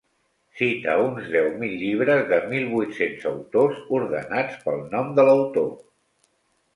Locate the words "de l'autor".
5.21-5.69